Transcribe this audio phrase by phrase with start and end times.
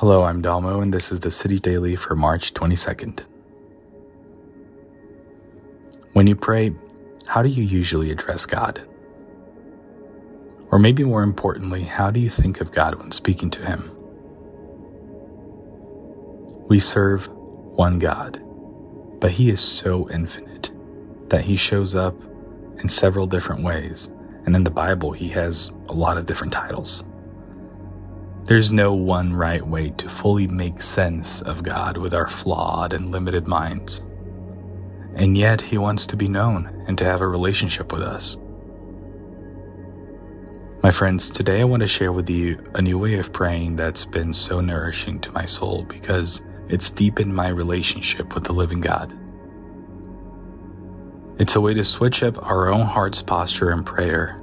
[0.00, 3.20] Hello, I'm Dalmo, and this is the City Daily for March 22nd.
[6.14, 6.72] When you pray,
[7.26, 8.80] how do you usually address God?
[10.70, 13.94] Or maybe more importantly, how do you think of God when speaking to Him?
[16.68, 18.42] We serve one God,
[19.20, 20.70] but He is so infinite
[21.28, 22.14] that He shows up
[22.78, 24.10] in several different ways,
[24.46, 27.04] and in the Bible, He has a lot of different titles.
[28.50, 33.12] There's no one right way to fully make sense of God with our flawed and
[33.12, 34.00] limited minds.
[35.14, 38.38] And yet, He wants to be known and to have a relationship with us.
[40.82, 44.04] My friends, today I want to share with you a new way of praying that's
[44.04, 49.16] been so nourishing to my soul because it's deepened my relationship with the living God.
[51.38, 54.42] It's a way to switch up our own heart's posture in prayer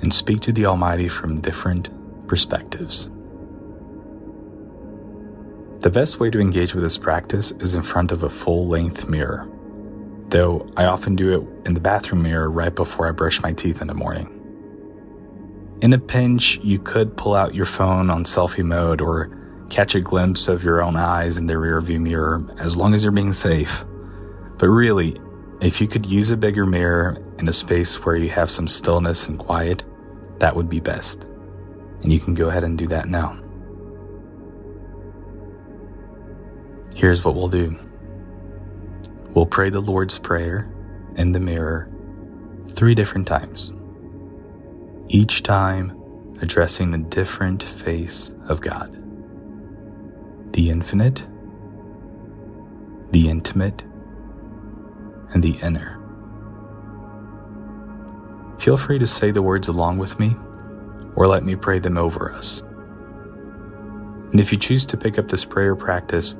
[0.00, 1.90] and speak to the Almighty from different
[2.28, 3.10] perspectives.
[5.86, 9.08] The best way to engage with this practice is in front of a full length
[9.08, 9.48] mirror,
[10.30, 13.80] though I often do it in the bathroom mirror right before I brush my teeth
[13.80, 14.26] in the morning.
[15.82, 19.30] In a pinch, you could pull out your phone on selfie mode or
[19.70, 23.12] catch a glimpse of your own eyes in the rearview mirror as long as you're
[23.12, 23.84] being safe.
[24.58, 25.20] But really,
[25.60, 29.28] if you could use a bigger mirror in a space where you have some stillness
[29.28, 29.84] and quiet,
[30.40, 31.28] that would be best.
[32.02, 33.40] And you can go ahead and do that now.
[36.96, 37.78] Here's what we'll do
[39.34, 40.66] we'll pray the Lord's Prayer
[41.16, 41.90] in the mirror
[42.70, 43.70] three different times
[45.08, 45.92] each time
[46.40, 48.96] addressing a different face of God
[50.52, 51.26] the infinite,
[53.10, 53.82] the intimate,
[55.34, 56.00] and the inner.
[58.58, 60.34] Feel free to say the words along with me,
[61.14, 62.62] or let me pray them over us.
[64.30, 66.38] And if you choose to pick up this prayer practice,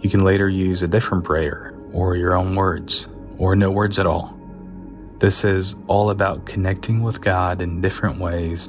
[0.00, 4.06] you can later use a different prayer, or your own words, or no words at
[4.06, 4.36] all.
[5.18, 8.68] This is all about connecting with God in different ways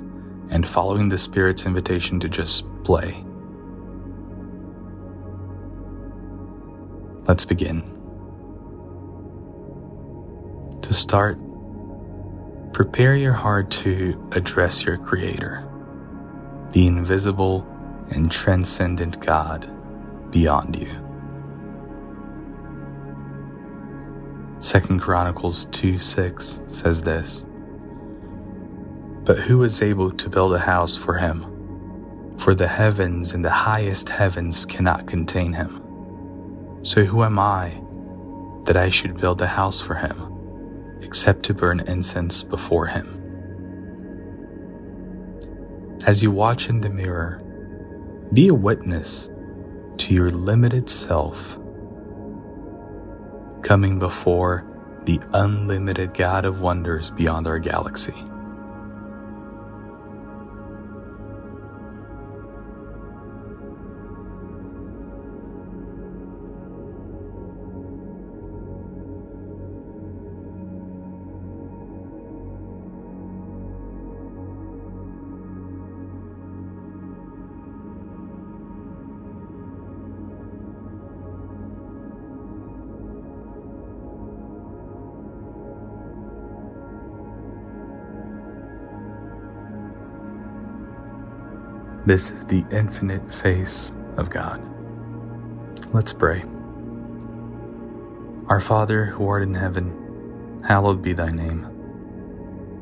[0.50, 3.24] and following the Spirit's invitation to just play.
[7.28, 7.82] Let's begin.
[10.82, 11.38] To start,
[12.74, 15.66] prepare your heart to address your Creator,
[16.72, 17.66] the invisible
[18.10, 19.70] and transcendent God
[20.32, 21.11] beyond you.
[24.62, 27.46] Second Chronicles 2 6 says this
[29.24, 32.38] But who is able to build a house for him?
[32.38, 35.82] For the heavens and the highest heavens cannot contain him.
[36.84, 37.70] So who am I
[38.66, 43.18] that I should build a house for him, except to burn incense before him?
[46.06, 47.42] As you watch in the mirror,
[48.32, 49.28] be a witness
[49.98, 51.58] to your limited self
[53.62, 54.66] coming before
[55.06, 58.16] the unlimited God of wonders beyond our galaxy.
[92.04, 94.60] This is the infinite face of God.
[95.94, 96.44] Let's pray.
[98.48, 101.68] Our Father, who art in heaven, hallowed be thy name.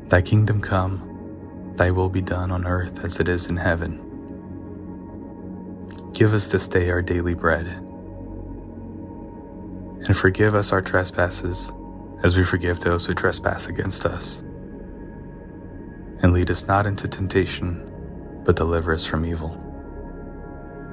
[0.08, 3.98] Thy kingdom come, thy will be done on earth as it is in heaven.
[6.14, 7.66] Give us this day our daily bread,
[10.06, 11.70] and forgive us our trespasses
[12.22, 14.38] as we forgive those who trespass against us.
[16.22, 17.89] And lead us not into temptation
[18.44, 19.58] but deliver us from evil.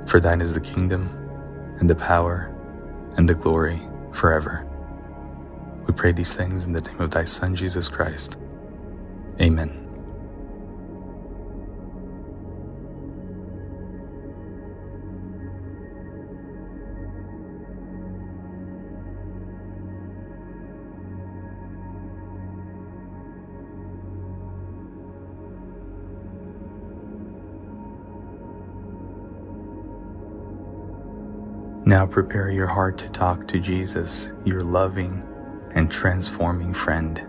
[0.08, 1.10] For thine is the kingdom,
[1.80, 2.54] and the power,
[3.18, 3.82] and the glory
[4.14, 4.66] forever.
[5.88, 8.38] We pray these things in the name of thy Son, Jesus Christ.
[9.40, 9.87] Amen.
[31.88, 35.24] Now prepare your heart to talk to Jesus, your loving
[35.72, 37.26] and transforming friend.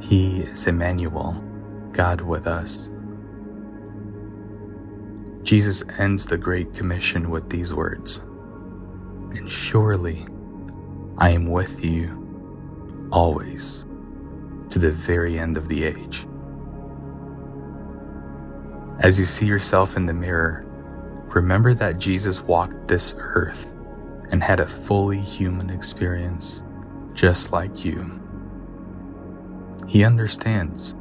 [0.00, 1.32] He is Emmanuel,
[1.92, 2.90] God with us.
[5.42, 8.24] Jesus ends the Great Commission with these words
[9.32, 10.26] And surely
[11.18, 13.84] I am with you always
[14.70, 16.26] to the very end of the age.
[19.00, 20.64] As you see yourself in the mirror,
[21.34, 23.72] remember that Jesus walked this earth
[24.30, 26.62] and had a fully human experience,
[27.14, 28.20] just like you.
[29.86, 30.92] He understands,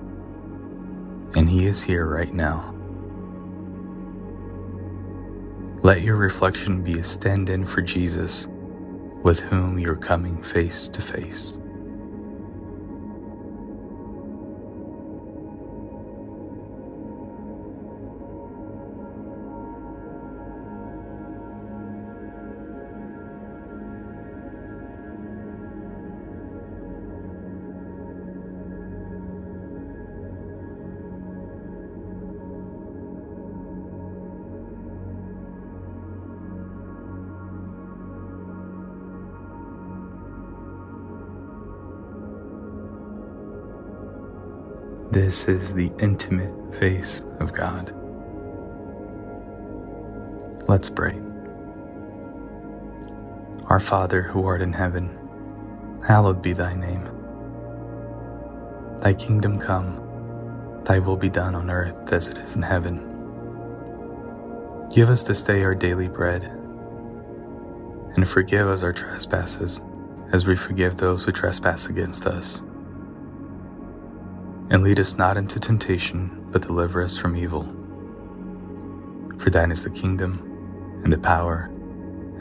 [1.35, 2.75] and He is here right now.
[5.81, 8.47] Let your reflection be a stand in for Jesus,
[9.23, 11.59] with whom you're coming face to face.
[45.21, 47.93] This is the intimate face of God.
[50.69, 51.19] Let's pray.
[53.65, 55.09] Our Father who art in heaven,
[56.07, 57.03] hallowed be thy name.
[59.01, 62.95] Thy kingdom come, thy will be done on earth as it is in heaven.
[64.89, 66.45] Give us this day our daily bread,
[68.15, 69.81] and forgive us our trespasses
[70.31, 72.63] as we forgive those who trespass against us
[74.69, 77.63] and lead us not into temptation, but deliver us from evil.
[79.39, 81.71] For thine is the kingdom, and the power,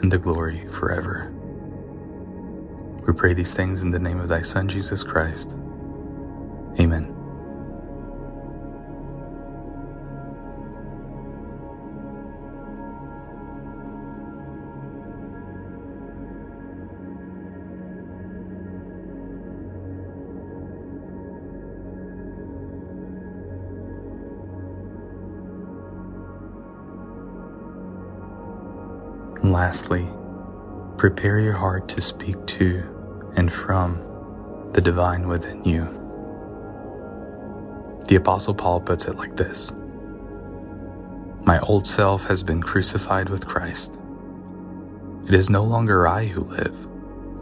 [0.01, 1.33] and the glory forever.
[3.07, 5.51] We pray these things in the name of thy Son, Jesus Christ.
[6.79, 7.18] Amen.
[29.49, 30.07] And lastly,
[30.97, 32.83] prepare your heart to speak to
[33.35, 33.99] and from
[34.73, 35.85] the divine within you.
[38.07, 39.71] The Apostle Paul puts it like this
[41.45, 43.97] My old self has been crucified with Christ.
[45.23, 46.77] It is no longer I who live,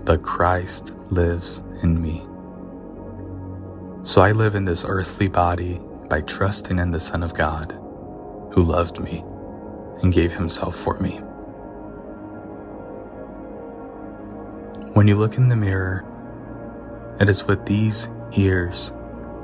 [0.06, 2.26] but Christ lives in me.
[4.04, 7.74] So I live in this earthly body by trusting in the Son of God,
[8.54, 9.26] who loved me
[10.02, 11.20] and gave himself for me.
[14.98, 16.04] When you look in the mirror,
[17.20, 18.92] it is with these ears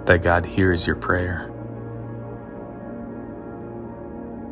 [0.06, 1.52] that God hears your prayer.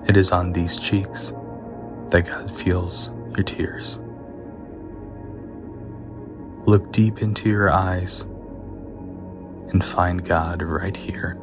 [0.08, 1.34] It is on these cheeks
[2.12, 4.00] that God feels your tears.
[6.68, 8.22] Look deep into your eyes
[9.72, 11.41] and find God right here.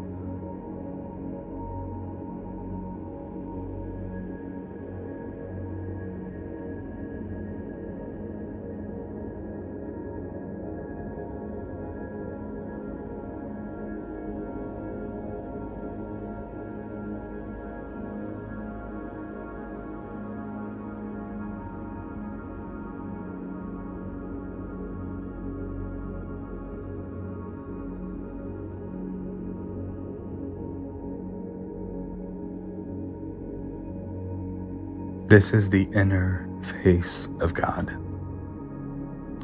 [35.28, 37.94] This is the inner face of God.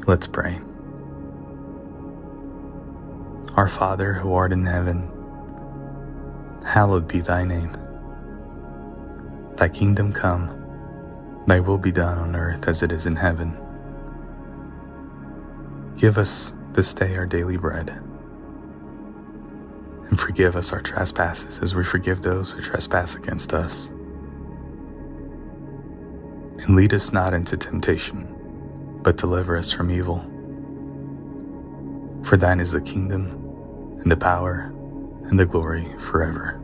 [0.07, 0.59] Let's pray.
[3.53, 5.07] Our Father who art in heaven,
[6.65, 7.77] hallowed be thy name.
[9.57, 10.49] Thy kingdom come,
[11.45, 13.55] thy will be done on earth as it is in heaven.
[15.97, 17.91] Give us this day our daily bread,
[20.09, 23.91] and forgive us our trespasses as we forgive those who trespass against us
[26.65, 28.27] and lead us not into temptation,
[29.03, 30.23] but deliver us from evil.
[32.23, 33.27] For thine is the kingdom,
[34.01, 34.73] and the power,
[35.25, 36.59] and the glory forever.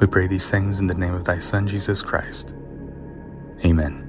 [0.00, 2.54] We pray these things in the name of thy Son, Jesus Christ.
[3.64, 4.07] Amen.